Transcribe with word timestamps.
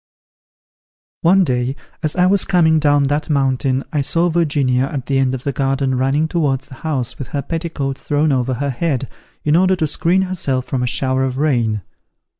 One 1.21 1.43
day 1.43 1.75
as 2.01 2.15
I 2.15 2.25
was 2.25 2.43
coming 2.43 2.79
down 2.79 3.03
that 3.03 3.29
mountain, 3.29 3.83
I 3.93 4.01
saw 4.01 4.29
Virginia 4.29 4.85
at 4.85 5.05
the 5.05 5.19
end 5.19 5.35
of 5.35 5.43
the 5.43 5.51
garden 5.51 5.93
running 5.95 6.27
towards 6.27 6.67
the 6.69 6.73
house 6.81 7.19
with 7.19 7.27
her 7.27 7.43
petticoat 7.43 7.99
thrown 7.99 8.31
over 8.31 8.55
her 8.55 8.71
head, 8.71 9.07
in 9.43 9.55
order 9.55 9.75
to 9.75 9.85
screen 9.85 10.23
herself 10.23 10.65
from 10.65 10.81
a 10.81 10.87
shower 10.87 11.23
of 11.23 11.37
rain. 11.37 11.83